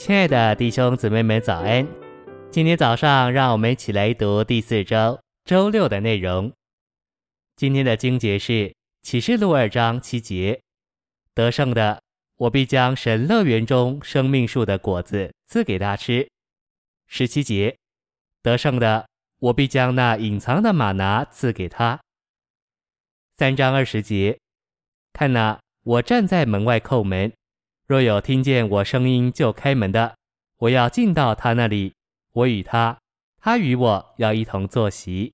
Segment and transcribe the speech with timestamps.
[0.00, 1.86] 亲爱的弟兄姊妹们，早安！
[2.50, 6.50] 今天早上，让我们一起来读第四周周六的内容。
[7.54, 10.58] 今天的经节是启示录二章七节：
[11.34, 12.02] 得胜的，
[12.38, 16.26] 我必将神乐园中生命树的果子赐给他吃。
[17.06, 17.76] 十七节：
[18.42, 19.06] 得胜的，
[19.38, 22.00] 我必将那隐藏的马拿赐给他。
[23.36, 24.38] 三章二十节：
[25.12, 27.30] 看哪，我站在门外叩门。
[27.90, 30.14] 若有听见我声音就开门的，
[30.58, 31.92] 我要进到他那里，
[32.34, 32.96] 我与他，
[33.40, 35.32] 他与我要一同坐席。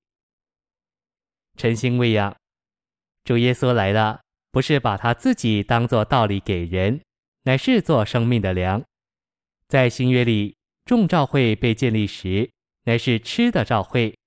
[1.55, 2.35] 晨星喂养，
[3.23, 6.99] 主耶稣来了，不是把他自己当作道理给人，
[7.43, 8.83] 乃是做生命的粮。
[9.67, 12.49] 在新约里，众教会被建立时，
[12.85, 14.17] 乃是吃的教会。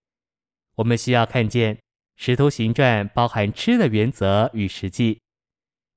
[0.77, 1.80] 我们需要看见
[2.15, 5.20] 使徒行传包含吃的原则与实际。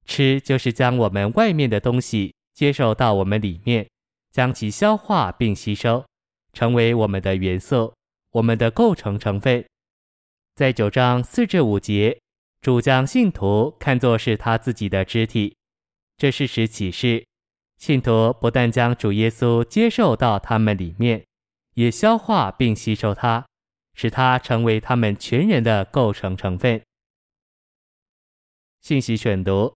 [0.05, 3.89] 吃就是将我们外面的东西接受到我们里面，
[4.31, 6.05] 将其消化并吸收，
[6.51, 7.93] 成为我们的元素，
[8.31, 9.65] 我们的构成成分。
[10.55, 12.19] 在九章四至五节，
[12.61, 15.55] 主将信徒看作是他自己的肢体，
[16.17, 17.25] 这是使启示
[17.77, 21.25] 信徒不但将主耶稣接受到他们里面，
[21.73, 23.45] 也消化并吸收它，
[23.95, 26.81] 使它成为他们全人的构成成分。
[28.81, 29.73] 信息选读。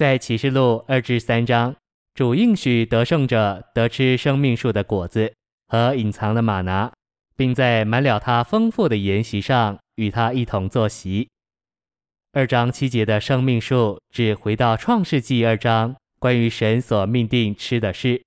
[0.00, 1.76] 在启示录二至三章，
[2.14, 5.30] 主应许得胜者得吃生命树的果子
[5.68, 6.90] 和隐藏的玛拿，
[7.36, 11.28] 并在满了他丰富的筵席上与他一同坐席。
[12.32, 18.22] 二章七节的生命树只回到创世纪二章关于神所命定吃的事。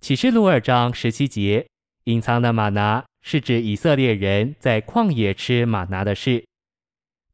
[0.00, 1.66] 启示录二章十七节
[2.04, 6.42] 隐藏的玛拿是指以色列人在旷野吃玛拿的事。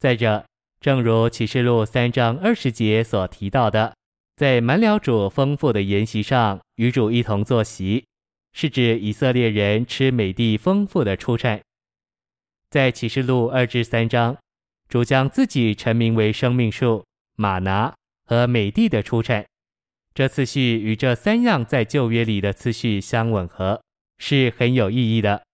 [0.00, 0.44] 再者。
[0.84, 3.96] 正如启示录三章二十节所提到的，
[4.36, 8.04] 在满了主丰富的筵席上与主一同坐席，
[8.52, 11.58] 是指以色列人吃美地丰富的出产。
[12.68, 14.36] 在启示录二至三章，
[14.86, 17.02] 主将自己陈明为生命树、
[17.36, 17.94] 吗哪
[18.26, 19.46] 和美地的出产，
[20.12, 23.80] 这次序与这三样在旧约里的次序相吻合，
[24.18, 25.44] 是很有意义的。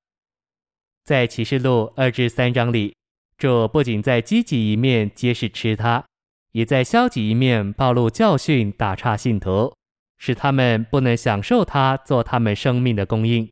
[1.05, 2.97] 在启示录二至三章里。
[3.41, 6.05] 主不仅在积极一面揭示吃它，
[6.53, 9.75] 也在消极一面暴露教训，打岔信徒，
[10.19, 13.51] 使他们不能享受它做他们生命的供应。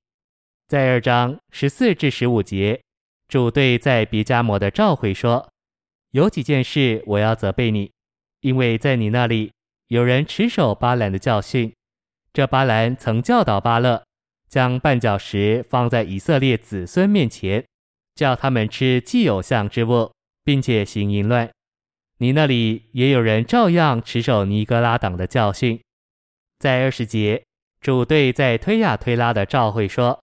[0.66, 2.78] 在二章十四至十五节，
[3.28, 5.48] 主对在别迦摩的召会说
[6.12, 7.90] ：“有几件事我要责备你，
[8.42, 9.50] 因为在你那里
[9.86, 11.72] 有人持守巴兰的教训。
[12.34, 14.04] 这巴兰曾教导巴勒，
[14.50, 17.64] 将绊脚石放在以色列子孙面前。”
[18.18, 20.10] 叫他们吃祭偶像之物，
[20.42, 21.48] 并且行淫乱。
[22.18, 25.80] 你那里也有人照样持守尼哥拉党的教训。
[26.58, 27.44] 在二十节，
[27.80, 30.18] 主对在推雅推拉的召会说：“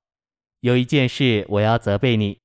[0.59, 2.37] 有一件事我要责备你，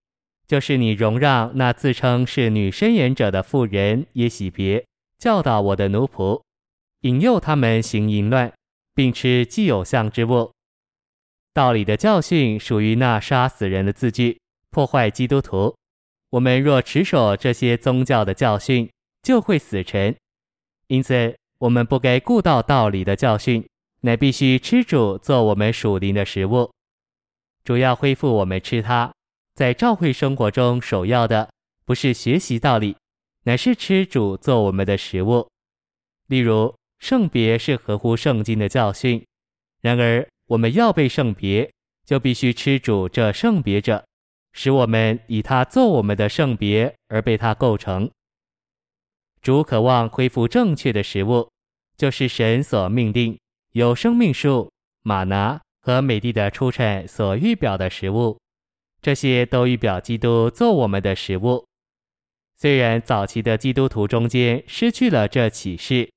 [0.47, 4.87] 就是你容让那自称是女申言者的妇人耶洗别
[5.19, 6.41] 教导我的奴仆，
[7.01, 8.53] 引诱他们行淫乱，
[8.95, 10.53] 并吃祭偶像之物。
[11.53, 14.39] 道理的教训属于那杀死人的字句。”
[14.71, 15.75] 破坏基督徒，
[16.31, 18.89] 我们若持守这些宗教的教训，
[19.23, 20.17] 就会死沉。
[20.87, 23.69] 因此，我们不该顾到道理的教训，
[24.03, 26.71] 乃必须吃主做我们属灵的食物。
[27.65, 29.13] 主要恢复我们吃它。
[29.55, 31.51] 在教会生活中，首要的
[31.85, 32.97] 不是学习道理，
[33.43, 35.49] 乃是吃主做我们的食物。
[36.29, 39.23] 例如，圣别是合乎圣经的教训。
[39.81, 41.71] 然而，我们要被圣别，
[42.07, 44.05] 就必须吃主这圣别者。
[44.53, 48.11] 使我们以他做我们的圣别而被他构成。
[49.43, 51.49] 主渴望恢复正确的食物，
[51.97, 53.39] 就是神所命定
[53.73, 54.71] 有生命树、
[55.03, 58.39] 玛拿和美地的出产所预表的食物。
[59.01, 61.65] 这些都预表基督做我们的食物。
[62.59, 66.11] 虽然早期的基督徒中间失去了这启示，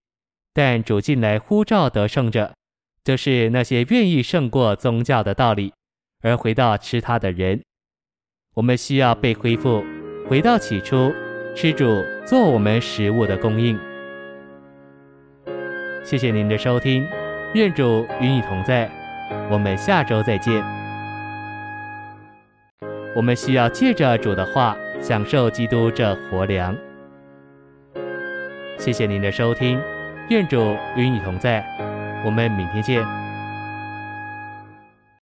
[0.53, 2.53] 但主近来呼召得胜者，
[3.05, 5.71] 就是那些愿意胜过宗教的道理
[6.19, 7.63] 而回到吃它的人。
[8.53, 9.83] 我们需要被恢复，
[10.29, 11.11] 回到起初，
[11.55, 13.79] 吃主做我们食物的供应。
[16.03, 17.07] 谢谢您的收听，
[17.55, 18.91] 愿主与你同在，
[19.49, 20.63] 我们下周再见。
[23.15, 26.75] 我们需要借着主的话，享受基督这活粮。
[28.77, 29.81] 谢谢您的收听，
[30.29, 31.65] 愿主与你同在，
[32.23, 33.22] 我们明天见。